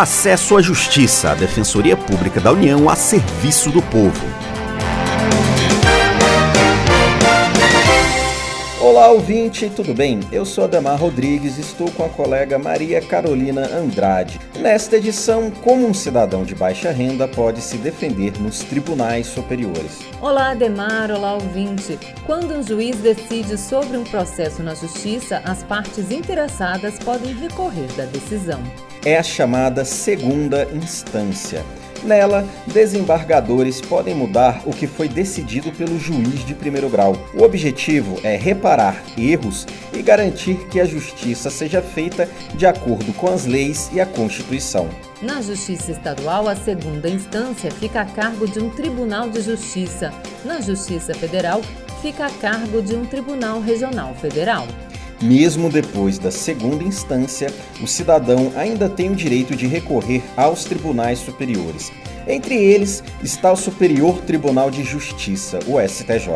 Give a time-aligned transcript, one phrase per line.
[0.00, 4.47] Acesso à Justiça, a Defensoria Pública da União a serviço do povo.
[8.88, 10.20] Olá, ouvinte, tudo bem?
[10.32, 14.40] Eu sou Ademar Rodrigues e estou com a colega Maria Carolina Andrade.
[14.58, 19.98] Nesta edição, como um cidadão de baixa renda pode se defender nos tribunais superiores.
[20.22, 21.98] Olá, Ademar, olá, ouvinte.
[22.24, 28.06] Quando um juiz decide sobre um processo na justiça, as partes interessadas podem recorrer da
[28.06, 28.62] decisão.
[29.04, 31.62] É a chamada segunda instância.
[32.02, 37.16] Nela, desembargadores podem mudar o que foi decidido pelo juiz de primeiro grau.
[37.34, 43.28] O objetivo é reparar erros e garantir que a justiça seja feita de acordo com
[43.28, 44.88] as leis e a Constituição.
[45.20, 50.12] Na Justiça Estadual, a segunda instância fica a cargo de um Tribunal de Justiça.
[50.44, 51.60] Na Justiça Federal,
[52.00, 54.66] fica a cargo de um Tribunal Regional Federal.
[55.20, 61.18] Mesmo depois da segunda instância, o cidadão ainda tem o direito de recorrer aos tribunais
[61.18, 61.90] superiores.
[62.26, 66.28] Entre eles está o Superior Tribunal de Justiça, o STJ.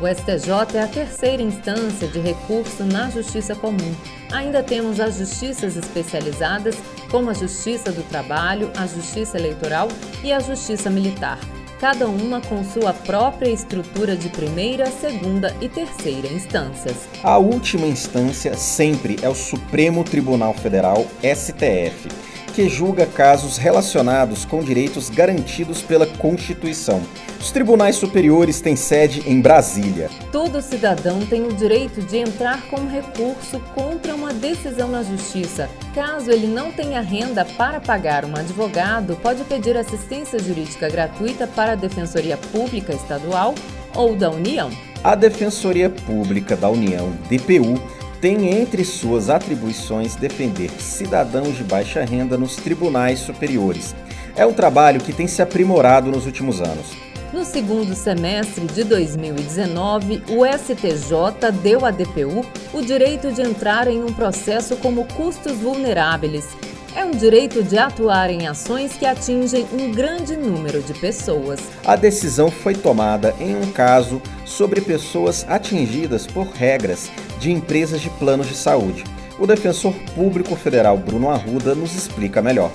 [0.00, 3.94] O STJ é a terceira instância de recurso na justiça comum.
[4.30, 6.76] Ainda temos as justiças especializadas,
[7.10, 9.88] como a Justiça do Trabalho, a Justiça Eleitoral
[10.22, 11.38] e a Justiça Militar
[11.82, 17.08] cada uma com sua própria estrutura de primeira, segunda e terceira instâncias.
[17.24, 22.08] A última instância sempre é o Supremo Tribunal Federal, STF,
[22.52, 27.02] que julga casos relacionados com direitos garantidos pela Constituição.
[27.40, 30.08] Os tribunais superiores têm sede em Brasília.
[30.30, 35.68] Todo cidadão tem o direito de entrar com recurso contra uma decisão na justiça.
[35.94, 41.72] Caso ele não tenha renda para pagar um advogado, pode pedir assistência jurídica gratuita para
[41.72, 43.54] a Defensoria Pública Estadual
[43.94, 44.70] ou da União.
[45.02, 47.80] A Defensoria Pública da União, DPU,
[48.22, 53.96] tem entre suas atribuições defender cidadãos de baixa renda nos tribunais superiores.
[54.36, 56.92] É um trabalho que tem se aprimorado nos últimos anos.
[57.32, 64.04] No segundo semestre de 2019, o STJ deu à DPU o direito de entrar em
[64.04, 66.46] um processo como custos vulneráveis.
[66.94, 71.58] É um direito de atuar em ações que atingem um grande número de pessoas.
[71.84, 77.10] A decisão foi tomada em um caso sobre pessoas atingidas por regras
[77.42, 79.02] de empresas de planos de saúde.
[79.36, 82.70] O defensor público federal Bruno Arruda nos explica melhor.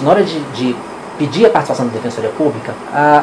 [0.00, 0.76] Na hora de, de
[1.18, 2.72] pedir a participação da Defensoria Pública,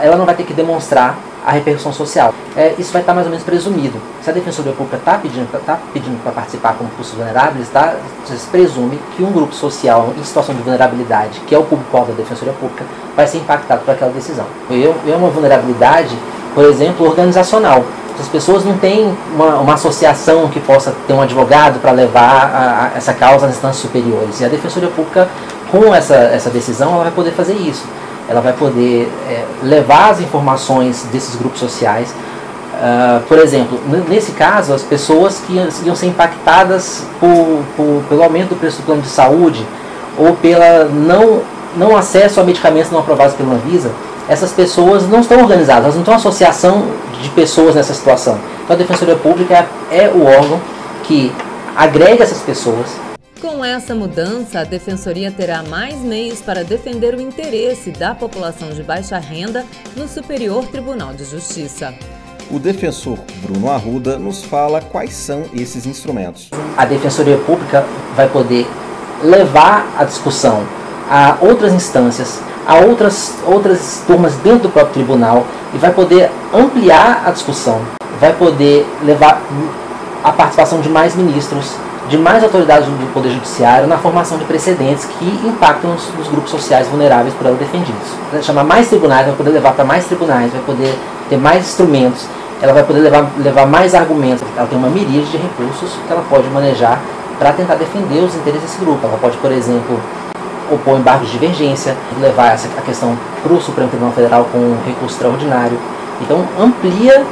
[0.01, 2.33] ela não vai ter que demonstrar a repercussão social.
[2.55, 3.97] É, isso vai estar mais ou menos presumido.
[4.21, 7.95] Se a Defensoria Pública está pedindo tá pedindo para participar como custos vulneráveis, tá,
[8.25, 12.17] se presume que um grupo social em situação de vulnerabilidade, que é o público-alvo da
[12.17, 12.83] Defensoria Pública,
[13.15, 14.45] vai ser impactado por aquela decisão.
[14.69, 16.15] Eu, eu uma vulnerabilidade,
[16.53, 17.83] por exemplo, organizacional.
[18.21, 22.91] As pessoas não têm uma, uma associação que possa ter um advogado para levar a,
[22.93, 24.39] a essa causa às instâncias superiores.
[24.39, 25.27] E a Defensoria Pública
[25.71, 27.83] com essa, essa decisão, ela vai poder fazer isso.
[28.29, 32.13] Ela vai poder é, levar as informações desses grupos sociais.
[32.81, 35.53] Uh, por exemplo, nesse caso, as pessoas que
[35.83, 39.65] iam ser impactadas por, por, pelo aumento do preço do plano de saúde
[40.17, 41.41] ou pela não,
[41.75, 43.91] não acesso a medicamentos não aprovados pela Anvisa,
[44.27, 46.85] essas pessoas não estão organizadas, elas não estão associação
[47.21, 48.39] de pessoas nessa situação.
[48.63, 50.59] Então a Defensoria Pública é, é o órgão
[51.03, 51.31] que
[51.75, 52.87] agrega essas pessoas,
[53.41, 58.83] com essa mudança, a Defensoria terá mais meios para defender o interesse da população de
[58.83, 59.65] baixa renda
[59.97, 61.91] no Superior Tribunal de Justiça.
[62.51, 66.51] O defensor Bruno Arruda nos fala quais são esses instrumentos.
[66.77, 67.83] A Defensoria Pública
[68.15, 68.67] vai poder
[69.23, 70.63] levar a discussão
[71.09, 75.43] a outras instâncias, a outras, outras turmas dentro do próprio tribunal
[75.73, 77.81] e vai poder ampliar a discussão,
[78.17, 79.41] vai poder levar
[80.23, 81.75] a participação de mais ministros,
[82.07, 86.49] de mais autoridades do Poder Judiciário na formação de precedentes que impactam os, os grupos
[86.49, 88.07] sociais vulneráveis por ela defendidos.
[88.31, 90.97] Ela chamar mais tribunais, vai poder levar para mais tribunais, vai poder
[91.29, 92.25] ter mais instrumentos,
[92.61, 94.47] ela vai poder levar, levar mais argumentos.
[94.55, 97.01] Ela tem uma miríade de recursos que ela pode manejar
[97.37, 99.05] para tentar defender os interesses desse grupo.
[99.05, 99.99] Ela pode, por exemplo,
[100.71, 104.77] opor embargos de divergência, levar essa, a questão para o Supremo Tribunal Federal com um
[104.85, 105.77] recurso extraordinário.
[106.21, 107.25] Então, amplia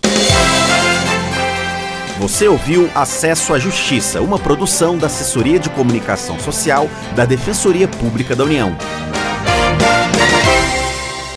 [2.18, 8.34] Você ouviu Acesso à Justiça, uma produção da Assessoria de Comunicação Social da Defensoria Pública
[8.34, 8.76] da União.